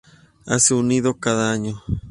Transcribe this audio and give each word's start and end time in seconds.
Hacen 0.47 0.77
un 0.77 0.87
nido 0.87 1.19
cada 1.19 1.51
año. 1.51 1.79